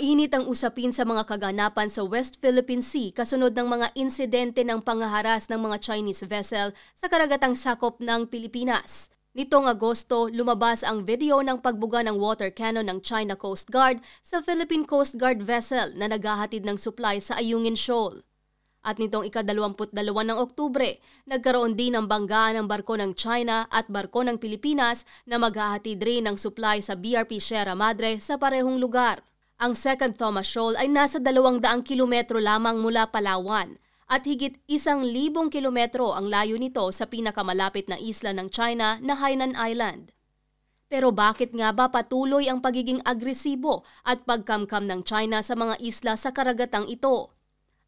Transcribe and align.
Mainit 0.00 0.32
ang 0.32 0.48
usapin 0.48 0.96
sa 0.96 1.04
mga 1.04 1.28
kaganapan 1.28 1.92
sa 1.92 2.00
West 2.08 2.40
Philippine 2.40 2.80
Sea 2.80 3.12
kasunod 3.12 3.52
ng 3.52 3.68
mga 3.68 3.92
insidente 3.92 4.64
ng 4.64 4.80
pangaharas 4.80 5.52
ng 5.52 5.60
mga 5.60 5.76
Chinese 5.76 6.24
vessel 6.24 6.72
sa 6.96 7.04
karagatang 7.04 7.52
sakop 7.52 8.00
ng 8.00 8.24
Pilipinas. 8.24 9.12
Nitong 9.36 9.68
Agosto, 9.68 10.32
lumabas 10.32 10.88
ang 10.88 11.04
video 11.04 11.44
ng 11.44 11.60
pagbuga 11.60 12.00
ng 12.00 12.16
water 12.16 12.48
cannon 12.48 12.88
ng 12.88 13.04
China 13.04 13.36
Coast 13.36 13.68
Guard 13.68 14.00
sa 14.24 14.40
Philippine 14.40 14.88
Coast 14.88 15.20
Guard 15.20 15.44
vessel 15.44 15.92
na 15.92 16.08
naghahatid 16.08 16.64
ng 16.64 16.80
supply 16.80 17.20
sa 17.20 17.36
Ayungin 17.36 17.76
Shoal. 17.76 18.24
At 18.80 18.96
nitong 18.96 19.28
ikadalawamput 19.28 19.92
dalawa 19.92 20.24
ng 20.24 20.40
Oktubre, 20.40 20.96
nagkaroon 21.28 21.76
din 21.76 21.92
ng 21.92 22.08
banggaan 22.08 22.56
ng 22.56 22.66
barko 22.72 22.96
ng 22.96 23.12
China 23.12 23.68
at 23.68 23.84
barko 23.92 24.24
ng 24.24 24.40
Pilipinas 24.40 25.04
na 25.28 25.36
maghahatid 25.36 26.00
rin 26.00 26.24
ng 26.24 26.40
supply 26.40 26.80
sa 26.80 26.96
BRP 26.96 27.36
Sierra 27.36 27.76
Madre 27.76 28.16
sa 28.16 28.40
parehong 28.40 28.80
lugar. 28.80 29.20
Ang 29.60 29.76
Second 29.76 30.16
Thomas 30.16 30.48
Shoal 30.48 30.72
ay 30.80 30.88
nasa 30.88 31.20
200 31.20 31.84
kilometro 31.84 32.40
lamang 32.40 32.80
mula 32.80 33.12
Palawan 33.12 33.76
at 34.08 34.24
higit 34.24 34.56
isang 34.64 35.04
libong 35.04 35.52
kilometro 35.52 36.16
ang 36.16 36.32
layo 36.32 36.56
nito 36.56 36.80
sa 36.96 37.04
pinakamalapit 37.04 37.84
na 37.84 38.00
isla 38.00 38.32
ng 38.32 38.48
China 38.48 38.96
na 39.04 39.20
Hainan 39.20 39.52
Island. 39.52 40.16
Pero 40.88 41.12
bakit 41.12 41.52
nga 41.52 41.76
ba 41.76 41.92
patuloy 41.92 42.48
ang 42.48 42.64
pagiging 42.64 43.04
agresibo 43.04 43.84
at 44.00 44.24
pagkamkam 44.24 44.88
ng 44.88 45.04
China 45.04 45.44
sa 45.44 45.52
mga 45.52 45.76
isla 45.84 46.16
sa 46.16 46.32
karagatang 46.32 46.88
ito? 46.88 47.28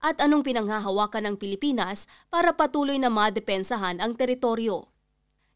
At 0.04 0.20
anong 0.20 0.44
pinanghahawakan 0.44 1.24
ng 1.24 1.36
Pilipinas 1.40 2.04
para 2.28 2.52
patuloy 2.52 3.00
na 3.00 3.08
madepensahan 3.08 3.96
ang 3.96 4.12
teritoryo? 4.12 4.91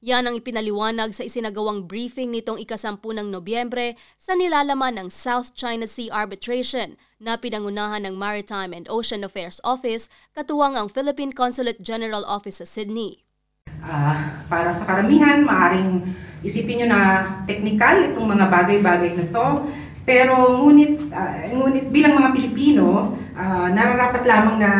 Yan 0.06 0.22
ang 0.22 0.38
ipinaliwanag 0.38 1.18
sa 1.18 1.26
isinagawang 1.26 1.90
briefing 1.90 2.30
nitong 2.30 2.62
ikasampu 2.62 3.10
ng 3.10 3.26
Nobyembre 3.26 3.98
sa 4.14 4.38
nilalaman 4.38 4.94
ng 5.02 5.08
South 5.10 5.50
China 5.58 5.90
Sea 5.90 6.06
Arbitration 6.14 6.94
na 7.18 7.34
pinangunahan 7.34 8.06
ng 8.06 8.14
Maritime 8.14 8.70
and 8.70 8.86
Ocean 8.86 9.26
Affairs 9.26 9.58
Office 9.66 10.06
katuwang 10.30 10.78
ang 10.78 10.86
Philippine 10.86 11.34
Consulate 11.34 11.82
General 11.82 12.22
Office 12.22 12.62
sa 12.62 12.70
Sydney. 12.70 13.26
Uh, 13.82 14.46
para 14.46 14.70
sa 14.70 14.86
karamihan, 14.86 15.42
maaring 15.42 16.06
isipin 16.46 16.86
nyo 16.86 16.94
na 16.94 17.00
teknikal 17.50 17.98
itong 18.06 18.30
mga 18.30 18.46
bagay-bagay 18.46 19.10
na 19.10 19.26
to. 19.34 19.46
Pero 20.06 20.62
ngunit, 20.62 21.02
uh, 21.10 21.50
ngunit 21.50 21.90
bilang 21.90 22.14
mga 22.14 22.30
Pilipino, 22.30 23.10
uh, 23.34 23.66
nararapat 23.74 24.22
lamang 24.22 24.56
na 24.62 24.70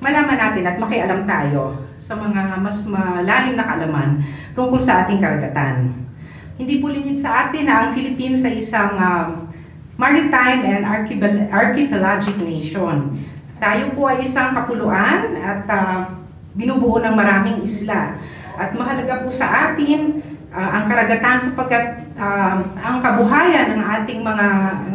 malaman 0.00 0.36
natin 0.36 0.64
at 0.68 0.76
makialam 0.76 1.24
tayo 1.24 1.80
sa 1.96 2.14
mga 2.14 2.60
mas 2.60 2.84
malalim 2.84 3.56
na 3.56 3.64
kalaman 3.64 4.22
tungkol 4.52 4.78
sa 4.78 5.04
ating 5.04 5.18
karagatan. 5.18 5.92
Hindi 6.56 6.80
po 6.80 6.88
lingid 6.88 7.20
sa 7.20 7.48
atin 7.48 7.68
na 7.68 7.74
ang 7.84 7.90
Philippines 7.92 8.40
ay 8.44 8.60
isang 8.60 8.96
um, 8.96 9.28
maritime 9.96 10.64
and 10.64 10.82
archipelagic 11.52 12.36
nation. 12.40 13.16
Tayo 13.56 13.92
po 13.96 14.08
ay 14.08 14.24
isang 14.24 14.52
kapuluan 14.52 15.36
at 15.40 15.64
uh, 15.68 16.12
binubuo 16.56 17.00
ng 17.00 17.16
maraming 17.16 17.60
isla. 17.64 18.20
At 18.56 18.72
mahalaga 18.72 19.24
po 19.24 19.28
sa 19.28 19.72
atin 19.72 20.24
uh, 20.52 20.70
ang 20.80 20.84
karagatan 20.88 21.36
sapagkat 21.40 22.08
uh, 22.16 22.64
ang 22.80 23.04
kabuhayan 23.04 23.76
ng 23.76 23.82
ating 24.00 24.20
mga, 24.24 24.46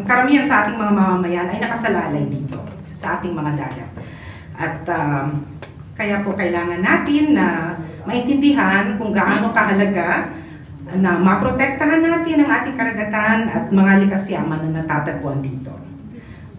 karamihan 0.09 0.45
sa 0.45 0.65
ating 0.65 0.77
mga 0.77 0.93
mamamayan 0.93 1.47
ay 1.49 1.61
nakasalalay 1.61 2.25
dito 2.25 2.57
sa 2.97 3.21
ating 3.21 3.33
mga 3.33 3.57
dagat. 3.57 3.89
At 4.61 4.85
uh, 4.85 5.33
kaya 5.97 6.21
po 6.21 6.37
kailangan 6.37 6.85
natin 6.85 7.33
na 7.33 7.73
maintindihan 8.05 9.01
kung 9.01 9.09
gaano 9.09 9.49
kahalaga 9.49 10.29
na 11.01 11.17
maprotektahan 11.17 12.05
natin 12.05 12.45
ang 12.45 12.49
ating 12.61 12.75
karagatan 12.77 13.49
at 13.49 13.73
mga 13.73 14.05
likas 14.05 14.29
yaman 14.29 14.69
na 14.69 14.85
natatagpuan 14.85 15.41
dito. 15.41 15.73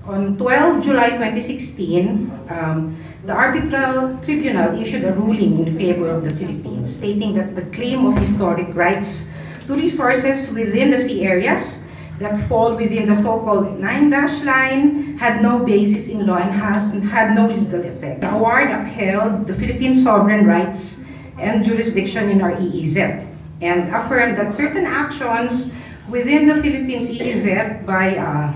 On 0.02 0.34
12 0.34 0.82
July 0.82 1.14
2016, 1.14 2.26
um, 2.50 2.98
the 3.22 3.30
Arbitral 3.30 4.18
Tribunal 4.26 4.74
issued 4.82 5.06
a 5.06 5.14
ruling 5.14 5.62
in 5.62 5.78
favor 5.78 6.10
of 6.10 6.26
the 6.26 6.34
Philippines, 6.34 6.90
stating 6.98 7.38
that 7.38 7.54
the 7.54 7.62
claim 7.70 8.02
of 8.02 8.18
historic 8.18 8.74
rights 8.74 9.30
to 9.70 9.78
resources 9.78 10.50
within 10.50 10.90
the 10.90 10.98
sea 10.98 11.22
areas 11.22 11.78
that 12.22 12.48
fall 12.48 12.74
within 12.74 13.06
the 13.06 13.16
so-called 13.16 13.78
nine-dash 13.78 14.42
line 14.42 15.18
had 15.18 15.42
no 15.42 15.58
basis 15.58 16.08
in 16.08 16.26
law 16.26 16.38
and 16.38 16.50
has 16.50 16.92
had 17.10 17.34
no 17.34 17.46
legal 17.46 17.82
effect. 17.82 18.22
The 18.22 18.30
award 18.30 18.70
upheld 18.70 19.46
the 19.46 19.54
Philippine 19.54 19.94
sovereign 19.94 20.46
rights 20.46 20.98
and 21.38 21.64
jurisdiction 21.64 22.30
in 22.30 22.40
our 22.40 22.52
EEZ 22.52 23.26
and 23.60 23.94
affirmed 23.94 24.38
that 24.38 24.52
certain 24.52 24.86
actions 24.86 25.70
within 26.08 26.48
the 26.48 26.62
Philippines 26.62 27.10
EEZ 27.10 27.84
by, 27.86 28.16
uh, 28.16 28.54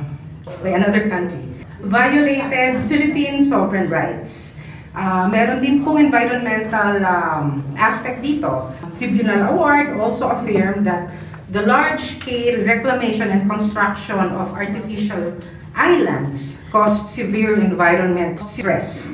by 0.62 0.70
another 0.70 1.08
country 1.08 1.46
violated 1.86 2.88
Philippine 2.88 3.44
sovereign 3.44 3.88
rights. 3.88 4.52
Uh, 4.96 5.28
meron 5.28 5.60
din 5.60 5.84
pong 5.84 6.00
environmental 6.00 7.04
um, 7.04 7.60
aspect 7.76 8.24
dito. 8.24 8.72
Tribunal 8.96 9.52
Award 9.52 10.00
also 10.00 10.32
affirmed 10.32 10.88
that 10.88 11.12
the 11.50 11.62
large-scale 11.62 12.66
reclamation 12.66 13.30
and 13.30 13.48
construction 13.48 14.18
of 14.34 14.50
artificial 14.52 15.38
islands 15.74 16.58
caused 16.72 17.06
severe 17.08 17.60
environmental 17.60 18.42
stress 18.42 19.06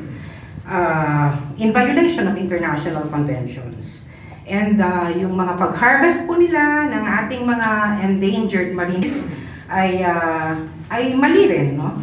uh, 0.66 1.36
in 1.58 1.72
violation 1.72 2.28
of 2.28 2.36
international 2.36 3.04
conventions. 3.08 4.06
And 4.48 4.80
uh, 4.80 5.12
yung 5.12 5.36
mga 5.36 5.60
pag-harvest 5.60 6.26
po 6.26 6.34
nila 6.40 6.88
ng 6.88 7.04
ating 7.04 7.42
mga 7.44 7.70
endangered 8.00 8.70
marines 8.74 9.28
ay, 9.68 10.02
uh, 10.02 10.56
ay 10.88 11.12
mali 11.14 11.46
rin, 11.46 11.76
no? 11.76 12.00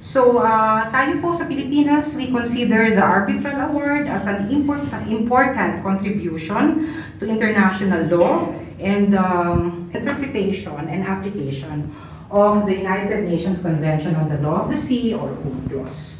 So, 0.00 0.40
uh, 0.40 0.88
tayo 0.88 1.20
po 1.20 1.36
sa 1.36 1.44
Pilipinas, 1.44 2.16
we 2.16 2.32
consider 2.32 2.96
the 2.96 3.04
Arbitral 3.04 3.68
Award 3.68 4.08
as 4.08 4.24
an 4.24 4.48
important, 4.48 5.06
important 5.12 5.84
contribution 5.84 6.88
to 7.20 7.28
international 7.28 8.08
law 8.08 8.48
and 8.80 9.12
um, 9.12 9.92
interpretation 9.92 10.88
and 10.88 11.04
application 11.04 11.92
of 12.32 12.64
the 12.64 12.74
United 12.80 13.28
Nations 13.28 13.60
Convention 13.60 14.16
on 14.16 14.32
the 14.32 14.40
Law 14.40 14.64
of 14.64 14.68
the 14.72 14.80
Sea 14.80 15.12
or 15.12 15.28
UNCLOS. 15.44 16.16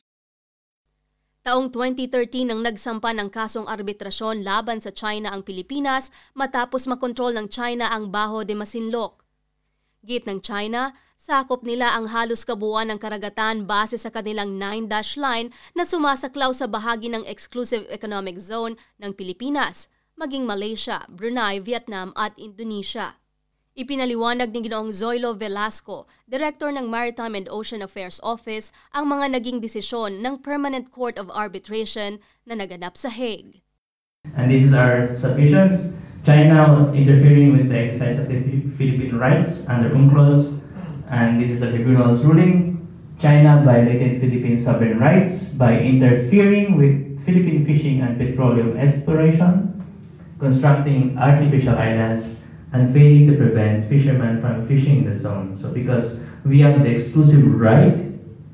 Taong 1.41 1.73
2013 1.73 2.53
nang 2.53 2.61
nagsampa 2.61 3.17
ng 3.17 3.33
kasong 3.33 3.65
arbitrasyon 3.65 4.45
laban 4.45 4.85
sa 4.85 4.93
China 4.93 5.33
ang 5.33 5.41
Pilipinas 5.41 6.13
matapos 6.37 6.85
makontrol 6.85 7.33
ng 7.33 7.49
China 7.49 7.89
ang 7.89 8.13
Baho 8.13 8.45
de 8.45 8.53
Masinloc. 8.53 9.25
Git 10.05 10.29
ng 10.29 10.45
China, 10.45 10.93
sakop 11.17 11.65
nila 11.65 11.97
ang 11.97 12.13
halos 12.13 12.45
kabuuan 12.45 12.93
ng 12.93 13.01
karagatan 13.01 13.65
base 13.65 13.97
sa 13.97 14.13
kanilang 14.13 14.61
9-dash 14.61 15.17
line 15.17 15.49
na 15.73 15.89
sumasaklaw 15.89 16.53
sa 16.53 16.69
bahagi 16.69 17.09
ng 17.09 17.25
Exclusive 17.25 17.89
Economic 17.89 18.37
Zone 18.37 18.77
ng 19.01 19.17
Pilipinas– 19.17 19.89
maging 20.19 20.47
Malaysia, 20.47 21.07
Brunei, 21.07 21.59
Vietnam 21.61 22.15
at 22.17 22.33
Indonesia. 22.41 23.21
Ipinaliwanag 23.79 24.51
ni 24.51 24.67
Ginoong 24.67 24.91
Zoilo 24.91 25.33
Velasco, 25.39 26.11
Director 26.27 26.75
ng 26.75 26.91
Maritime 26.91 27.39
and 27.39 27.49
Ocean 27.49 27.81
Affairs 27.81 28.19
Office, 28.21 28.75
ang 28.91 29.09
mga 29.09 29.39
naging 29.39 29.63
desisyon 29.63 30.19
ng 30.21 30.43
Permanent 30.43 30.91
Court 30.91 31.15
of 31.17 31.31
Arbitration 31.31 32.19
na 32.43 32.59
naganap 32.59 32.99
sa 32.99 33.09
Hague. 33.09 33.63
And 34.37 34.51
this 34.51 34.67
is 34.67 34.75
our 34.75 35.17
submissions. 35.17 35.97
China 36.27 36.93
interfering 36.93 37.57
with 37.57 37.73
the 37.73 37.79
exercise 37.79 38.21
of 38.21 38.29
the 38.29 38.43
Philippine 38.77 39.17
rights 39.17 39.65
under 39.65 39.89
UNCLOS, 39.89 40.61
and 41.09 41.41
this 41.41 41.57
is 41.57 41.65
the 41.65 41.73
tribunal's 41.73 42.21
ruling. 42.21 42.85
China 43.17 43.65
violated 43.65 44.21
Philippine 44.21 44.61
sovereign 44.61 45.01
rights 45.01 45.49
by 45.57 45.81
interfering 45.81 46.77
with 46.77 47.25
Philippine 47.25 47.65
fishing 47.65 48.05
and 48.05 48.21
petroleum 48.21 48.77
exploration, 48.77 49.80
constructing 50.41 51.17
artificial 51.19 51.77
islands, 51.77 52.27
and 52.73 52.93
failing 52.93 53.27
to 53.31 53.37
prevent 53.37 53.89
fishermen 53.89 54.41
from 54.41 54.67
fishing 54.67 55.05
in 55.05 55.11
the 55.11 55.17
zone. 55.17 55.59
So 55.61 55.71
because 55.71 56.21
we 56.45 56.61
have 56.61 56.83
the 56.83 56.91
exclusive 56.91 57.45
right 57.47 57.99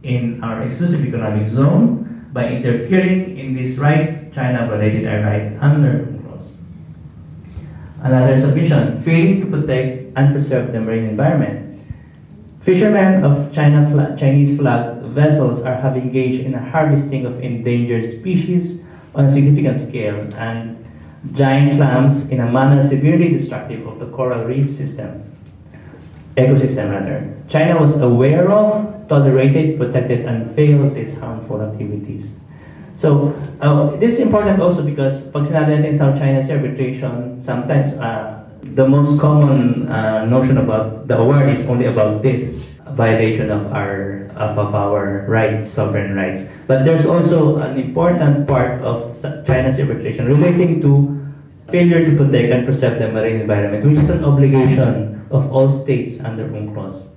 in 0.03 0.43
our 0.43 0.63
exclusive 0.63 1.05
economic 1.05 1.47
zone, 1.47 2.29
by 2.33 2.49
interfering 2.49 3.39
in 3.39 3.55
these 3.55 3.79
rights, 3.79 4.15
China 4.35 4.67
violated 4.67 5.07
our 5.07 5.23
rights 5.23 5.49
under 5.61 6.05
UNCLOS. 6.05 6.45
Another 8.03 8.37
submission, 8.37 9.03
failing 9.03 9.41
to 9.41 9.47
protect 9.47 10.13
and 10.17 10.33
preserve 10.33 10.73
the 10.73 10.81
marine 10.81 11.05
environment. 11.05 11.81
Fishermen 12.61 13.25
of 13.25 13.53
China 13.55 14.17
Chinese 14.19 14.59
flag 14.59 15.01
vessels 15.17 15.63
are 15.63 15.77
have 15.77 15.97
engaged 15.97 16.45
in 16.45 16.53
a 16.55 16.71
harvesting 16.71 17.25
of 17.25 17.41
endangered 17.41 18.05
species 18.05 18.83
on 19.15 19.27
a 19.27 19.31
significant 19.31 19.81
scale 19.81 20.17
and 20.37 20.86
giant 21.33 21.77
clams 21.77 22.29
in 22.31 22.41
a 22.41 22.51
manner 22.51 22.83
severely 22.83 23.31
destructive 23.31 23.87
of 23.87 23.99
the 23.99 24.07
coral 24.07 24.45
reef 24.45 24.71
system, 24.71 25.25
ecosystem 26.37 26.91
rather. 26.91 27.35
China 27.49 27.81
was 27.81 28.01
aware 28.01 28.51
of, 28.51 29.09
tolerated, 29.09 29.79
protected, 29.79 30.27
and 30.27 30.51
failed 30.55 30.95
these 30.95 31.17
harmful 31.19 31.63
activities. 31.63 32.31
So, 32.97 33.37
uh, 33.61 33.97
this 33.97 34.15
is 34.15 34.21
important 34.21 34.61
also 34.61 34.83
because 34.83 35.29
pag 35.29 35.45
sinabi 35.45 35.85
natin 35.85 35.93
South 35.93 36.17
China 36.17 36.41
Sea 36.41 36.57
arbitration, 36.57 37.37
sometimes 37.45 37.93
uh, 38.01 38.41
the 38.75 38.89
most 38.89 39.21
common 39.21 39.87
uh, 39.89 40.25
notion 40.25 40.57
about 40.59 41.07
the 41.07 41.17
award 41.21 41.53
is 41.53 41.61
only 41.69 41.87
about 41.87 42.25
this. 42.25 42.57
Violation 42.97 43.53
of 43.53 43.69
our 43.71 44.27
of, 44.41 44.57
of 44.59 44.75
our 44.75 45.29
rights, 45.29 45.69
sovereign 45.69 46.17
rights. 46.17 46.49
But 46.67 46.89
there's 46.89 47.05
also 47.05 47.61
an 47.61 47.77
important 47.77 48.49
part 48.49 48.81
of 48.81 49.13
China's 49.45 49.79
arbitration 49.79 50.27
relating 50.27 50.81
to 50.81 51.13
failure 51.69 52.05
to 52.09 52.13
protect 52.17 52.49
and 52.53 52.63
preserve 52.65 52.99
the 52.99 53.13
marine 53.13 53.45
environment, 53.45 53.85
which 53.85 54.01
is 54.01 54.11
an 54.11 54.25
obligation 54.25 55.21
of 55.31 55.53
all 55.53 55.69
states 55.69 56.19
under 56.25 56.49
UNCLOS. 56.49 57.13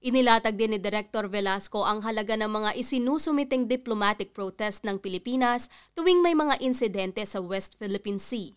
Inilatag 0.00 0.56
din 0.56 0.72
ni 0.72 0.80
Director 0.80 1.28
Velasco 1.28 1.84
ang 1.84 2.00
halaga 2.00 2.32
ng 2.32 2.48
mga 2.48 2.72
isinusumiting 2.80 3.68
diplomatic 3.68 4.32
protest 4.32 4.80
ng 4.80 4.96
Pilipinas 4.96 5.68
tuwing 5.92 6.24
may 6.24 6.32
mga 6.32 6.56
insidente 6.64 7.20
sa 7.28 7.44
West 7.44 7.76
Philippine 7.76 8.16
Sea. 8.16 8.56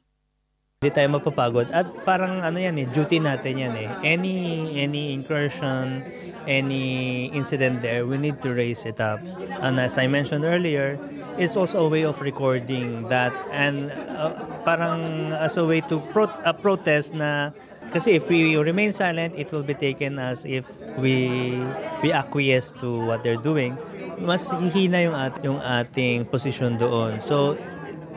Hindi 0.83 0.99
tayo 0.99 1.15
mapapagod 1.15 1.71
at 1.71 1.87
parang 2.03 2.43
ano 2.43 2.59
yan 2.59 2.75
eh, 2.75 2.83
duty 2.83 3.23
natin 3.23 3.55
yan 3.55 3.71
eh. 3.71 3.87
Any 4.03 4.35
any 4.83 5.15
incursion, 5.15 6.03
any 6.43 7.31
incident 7.31 7.79
there, 7.79 8.03
we 8.03 8.19
need 8.19 8.43
to 8.43 8.51
raise 8.51 8.83
it 8.83 8.99
up. 8.99 9.23
And 9.63 9.79
as 9.79 9.95
I 9.95 10.11
mentioned 10.11 10.43
earlier, 10.43 10.99
it's 11.39 11.55
also 11.55 11.87
a 11.87 11.89
way 11.89 12.03
of 12.03 12.19
recording 12.19 13.07
that 13.07 13.31
and 13.55 13.95
uh, 14.11 14.35
parang 14.67 15.31
as 15.31 15.55
a 15.55 15.63
way 15.63 15.79
to 15.87 16.03
pro- 16.11 16.27
uh, 16.43 16.51
protest 16.51 17.15
na 17.15 17.55
kasi 17.95 18.19
if 18.19 18.27
we 18.27 18.59
remain 18.59 18.91
silent, 18.91 19.39
it 19.39 19.55
will 19.55 19.63
be 19.63 19.79
taken 19.79 20.19
as 20.19 20.43
if 20.43 20.67
we 20.99 21.55
we 22.03 22.11
acquiesce 22.11 22.75
to 22.83 23.07
what 23.07 23.23
they're 23.23 23.39
doing. 23.39 23.79
Mas 24.19 24.51
hihina 24.51 24.99
yung, 24.99 25.15
at, 25.15 25.39
yung 25.47 25.63
ating 25.63 26.27
position 26.27 26.75
doon. 26.75 27.23
So, 27.23 27.55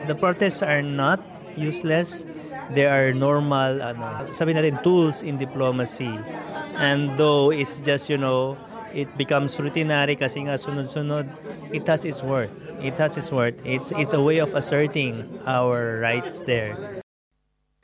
the 0.03 0.19
protests 0.19 0.59
are 0.59 0.83
not 0.83 1.23
useless. 1.55 2.27
They 2.71 2.87
are 2.87 3.15
normal, 3.15 3.79
ano, 3.79 4.27
sabi 4.35 4.51
natin, 4.51 4.83
tools 4.83 5.23
in 5.23 5.39
diplomacy. 5.39 6.11
And 6.75 7.15
though 7.15 7.49
it's 7.49 7.79
just, 7.79 8.11
you 8.11 8.19
know, 8.19 8.59
it 8.91 9.07
becomes 9.15 9.55
routinary 9.55 10.19
kasi 10.19 10.43
nga 10.45 10.59
sunod-sunod, 10.59 11.27
it 11.71 11.87
has 11.87 12.03
its 12.03 12.19
worth. 12.21 12.53
It 12.83 12.99
has 12.99 13.15
its 13.15 13.31
worth. 13.31 13.57
It's, 13.65 13.91
it's 13.95 14.13
a 14.13 14.21
way 14.21 14.37
of 14.43 14.53
asserting 14.53 15.25
our 15.47 15.99
rights 16.03 16.43
there. 16.43 17.01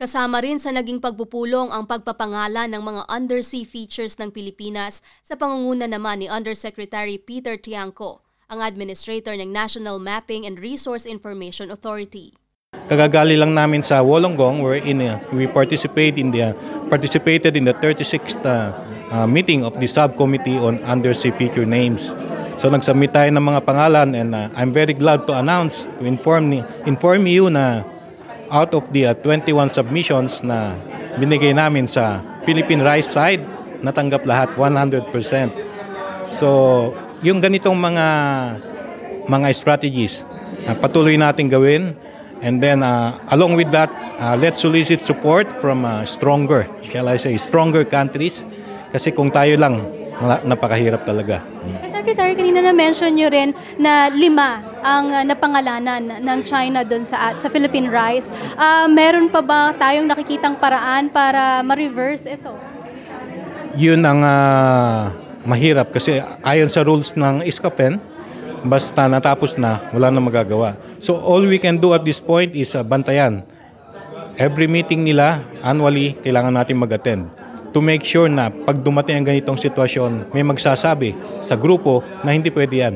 Kasama 0.03 0.43
rin 0.43 0.59
sa 0.59 0.75
naging 0.75 0.99
pagpupulong 0.99 1.71
ang 1.71 1.87
pagpapangalan 1.87 2.75
ng 2.75 2.83
mga 2.83 3.01
undersea 3.07 3.63
features 3.63 4.19
ng 4.19 4.35
Pilipinas 4.35 4.99
sa 5.23 5.39
pangunguna 5.39 5.87
naman 5.87 6.19
ni 6.19 6.27
Undersecretary 6.27 7.15
Peter 7.15 7.55
Tiangco, 7.55 8.19
ang 8.51 8.59
administrator 8.59 9.31
ng 9.39 9.47
National 9.53 10.03
Mapping 10.03 10.43
and 10.43 10.59
Resource 10.59 11.07
Information 11.07 11.71
Authority. 11.71 12.35
Kagagali 12.83 13.39
lang 13.39 13.55
namin 13.55 13.79
sa 13.79 14.03
Wollongong 14.03 14.59
wherein 14.59 14.99
uh, 14.99 15.19
we 15.31 15.47
participate 15.47 16.19
in 16.19 16.35
the, 16.35 16.51
uh, 16.51 16.53
participated 16.91 17.55
in 17.55 17.63
the 17.63 17.75
36th 17.79 18.43
uh, 18.43 18.75
uh, 19.13 19.27
meeting 19.27 19.63
of 19.63 19.77
the 19.79 19.87
subcommittee 19.87 20.59
on 20.59 20.83
undersea 20.83 21.31
feature 21.39 21.63
names. 21.63 22.11
So 22.59 22.67
nagsubmit 22.69 23.15
tayo 23.15 23.31
ng 23.33 23.43
mga 23.43 23.61
pangalan 23.65 24.13
and 24.13 24.35
uh, 24.35 24.51
I'm 24.53 24.75
very 24.75 24.93
glad 24.93 25.25
to 25.31 25.33
announce, 25.39 25.87
to 25.99 26.03
inform, 26.05 26.51
inform 26.83 27.25
you 27.25 27.49
na 27.49 27.87
out 28.51 28.75
of 28.77 28.85
the 28.93 29.09
uh, 29.09 29.17
21 29.25 29.73
submissions 29.73 30.43
na 30.43 30.77
binigay 31.17 31.55
namin 31.55 31.89
sa 31.89 32.21
Philippine 32.43 32.83
Rice 32.83 33.09
side, 33.09 33.41
natanggap 33.81 34.27
lahat 34.27 34.53
100%. 34.59 35.07
So, 36.29 36.47
yung 37.23 37.39
ganitong 37.39 37.79
mga 37.79 38.07
mga 39.27 39.47
strategies, 39.55 40.27
uh, 40.67 40.75
patuloy 40.75 41.15
nating 41.15 41.47
gawin. 41.47 41.95
And 42.43 42.59
then, 42.59 42.83
uh, 42.83 43.15
along 43.31 43.55
with 43.55 43.71
that, 43.71 43.87
uh, 44.19 44.35
let's 44.35 44.59
solicit 44.59 44.99
support 44.99 45.47
from 45.63 45.87
uh, 45.87 46.03
stronger, 46.03 46.67
shall 46.83 47.07
I 47.07 47.15
say, 47.15 47.39
stronger 47.39 47.87
countries. 47.87 48.43
Kasi 48.91 49.15
kung 49.15 49.31
tayo 49.31 49.55
lang, 49.55 49.79
napakahirap 50.43 51.07
talaga. 51.07 51.41
Eh, 51.81 51.89
Secretary, 51.89 52.35
kanina 52.35 52.59
na-mention 52.59 53.15
nyo 53.15 53.31
rin 53.31 53.55
na 53.79 54.11
lima 54.11 54.61
ang 54.83 55.09
uh, 55.09 55.23
napangalanan 55.23 56.19
ng 56.19 56.39
China 56.43 56.83
doon 56.83 57.07
sa, 57.07 57.31
sa 57.33 57.47
Philippine 57.47 57.87
Rice. 57.87 58.27
Uh, 58.59 58.91
meron 58.91 59.31
pa 59.31 59.39
ba 59.39 59.71
tayong 59.73 60.05
nakikitang 60.05 60.59
paraan 60.59 61.07
para 61.09 61.63
ma-reverse 61.63 62.27
ito? 62.27 62.53
Yun 63.79 64.03
ang 64.05 64.21
uh, 64.21 65.09
mahirap 65.47 65.89
kasi 65.95 66.21
ayon 66.45 66.69
sa 66.69 66.85
rules 66.85 67.15
ng 67.17 67.41
ISCAPEN, 67.47 67.97
basta 68.67 69.09
natapos 69.09 69.57
na, 69.57 69.89
wala 69.91 70.11
na 70.11 70.21
magagawa. 70.21 70.77
So 71.03 71.19
all 71.19 71.43
we 71.43 71.59
can 71.59 71.83
do 71.83 71.91
at 71.91 72.07
this 72.07 72.23
point 72.23 72.55
is 72.55 72.79
uh, 72.79 72.81
bantayan. 72.87 73.43
Every 74.39 74.71
meeting 74.71 75.03
nila, 75.03 75.43
annually, 75.59 76.15
kailangan 76.23 76.55
natin 76.55 76.79
mag-attend 76.79 77.27
to 77.75 77.83
make 77.83 78.07
sure 78.07 78.31
na 78.31 78.47
pag 78.47 78.79
dumating 78.79 79.19
ang 79.19 79.27
ganitong 79.27 79.59
sitwasyon, 79.59 80.31
may 80.31 80.47
magsasabi 80.47 81.11
sa 81.43 81.59
grupo 81.59 81.99
na 82.23 82.31
hindi 82.31 82.47
pwede 82.55 82.75
yan. 82.87 82.95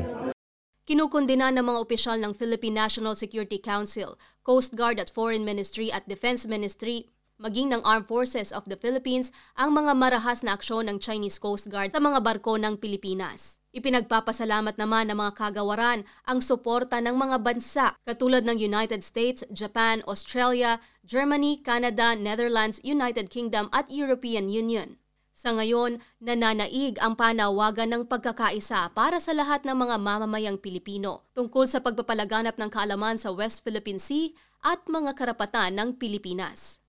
Kinukundina 0.87 1.51
ng 1.51 1.67
mga 1.67 1.79
opisyal 1.83 2.15
ng 2.23 2.31
Philippine 2.31 2.87
National 2.87 3.11
Security 3.11 3.59
Council, 3.59 4.15
Coast 4.39 4.79
Guard 4.79 5.03
at 5.03 5.11
Foreign 5.11 5.43
Ministry 5.43 5.91
at 5.91 6.07
Defense 6.07 6.47
Ministry 6.47 7.11
maging 7.37 7.69
ng 7.69 7.85
Armed 7.85 8.09
Forces 8.09 8.49
of 8.49 8.65
the 8.65 8.73
Philippines 8.73 9.29
ang 9.53 9.77
mga 9.77 9.93
marahas 9.93 10.41
na 10.41 10.57
aksyon 10.57 10.89
ng 10.89 10.97
Chinese 10.97 11.37
Coast 11.37 11.69
Guard 11.69 11.93
sa 11.93 12.01
mga 12.01 12.21
barko 12.25 12.57
ng 12.57 12.81
Pilipinas. 12.81 13.61
Ipinagpapasalamat 13.77 14.81
naman 14.81 15.13
ng 15.13 15.21
mga 15.21 15.37
kagawaran 15.37 16.01
ang 16.25 16.41
suporta 16.41 16.97
ng 16.97 17.13
mga 17.13 17.37
bansa 17.45 17.93
katulad 18.09 18.41
ng 18.41 18.57
United 18.57 19.05
States, 19.05 19.45
Japan, 19.53 20.01
Australia, 20.09 20.81
Germany, 21.05 21.61
Canada, 21.61 22.17
Netherlands, 22.17 22.81
United 22.81 23.29
Kingdom 23.29 23.69
at 23.69 23.85
European 23.93 24.49
Union. 24.49 24.97
Sa 25.37 25.53
ngayon, 25.53 26.01
nananaig 26.17 26.97
ang 26.97 27.13
panawagan 27.13 27.93
ng 27.93 28.03
pagkakaisa 28.09 28.89
para 28.97 29.21
sa 29.21 29.37
lahat 29.37 29.61
ng 29.69 29.77
mga 29.77 30.01
mamamayang 30.01 30.57
Pilipino 30.57 31.29
tungkol 31.37 31.69
sa 31.69 31.77
pagpapalaganap 31.77 32.57
ng 32.57 32.69
kaalaman 32.73 33.21
sa 33.21 33.29
West 33.29 33.61
Philippine 33.61 34.01
Sea 34.01 34.33
at 34.65 34.81
mga 34.89 35.13
karapatan 35.13 35.77
ng 35.77 36.01
Pilipinas. 36.01 36.81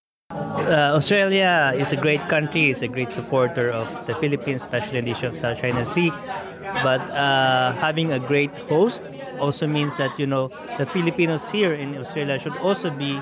Uh, 0.69 0.92
Australia 0.92 1.72
is 1.75 1.92
a 1.92 1.96
great 1.96 2.20
country, 2.28 2.69
is 2.69 2.82
a 2.82 2.88
great 2.88 3.10
supporter 3.10 3.70
of 3.70 3.88
the 4.06 4.14
Philippines, 4.16 4.60
especially 4.60 4.98
in 4.98 5.06
the 5.06 5.12
issue 5.12 5.26
of 5.26 5.38
South 5.38 5.58
China 5.58 5.86
Sea. 5.86 6.12
But 6.84 7.00
uh, 7.08 7.72
having 7.72 8.12
a 8.12 8.20
great 8.20 8.52
host 8.69 9.02
also 9.40 9.66
means 9.66 9.96
that 9.96 10.12
you 10.20 10.26
know 10.26 10.52
the 10.76 10.84
Filipinos 10.84 11.50
here 11.50 11.72
in 11.72 11.96
Australia 11.96 12.38
should 12.38 12.56
also 12.58 12.90
be 12.90 13.16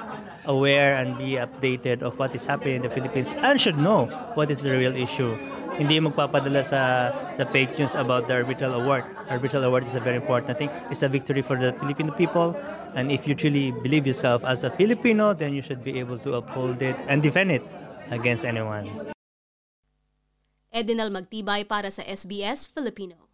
aware 0.47 0.97
and 0.99 1.17
be 1.17 1.39
updated 1.39 2.03
of 2.03 2.19
what 2.19 2.35
is 2.35 2.45
happening 2.47 2.77
in 2.77 2.83
the 2.83 2.91
Philippines 2.91 3.33
and 3.39 3.61
should 3.61 3.79
know 3.79 4.07
what 4.35 4.51
is 4.51 4.63
the 4.63 4.75
real 4.75 4.97
issue. 4.97 5.39
Hindi 5.77 6.01
magpapadala 6.01 6.65
sa 6.65 7.13
sa 7.37 7.45
fake 7.45 7.77
news 7.77 7.93
about 7.93 8.25
the 8.29 8.35
arbitral 8.41 8.81
award. 8.81 9.05
Arbitral 9.29 9.61
award 9.69 9.85
is 9.85 9.93
a 9.93 10.01
very 10.01 10.17
important 10.17 10.57
thing. 10.57 10.73
It's 10.89 11.05
a 11.05 11.11
victory 11.13 11.45
for 11.45 11.61
the 11.61 11.77
Filipino 11.77 12.17
people. 12.17 12.57
And 12.97 13.13
if 13.13 13.29
you 13.29 13.37
truly 13.37 13.77
believe 13.85 14.09
yourself 14.09 14.41
as 14.41 14.65
a 14.65 14.73
Filipino, 14.73 15.37
then 15.37 15.53
you 15.53 15.61
should 15.61 15.85
be 15.85 16.01
able 16.01 16.17
to 16.25 16.41
uphold 16.41 16.81
it 16.81 16.97
and 17.13 17.21
defend 17.21 17.53
it 17.53 17.65
against 18.09 18.49
anyone. 18.49 18.89
Edinal 20.73 21.13
Magtibay 21.13 21.69
para 21.69 21.93
sa 21.93 22.01
SBS 22.05 22.69
Filipino. 22.69 23.26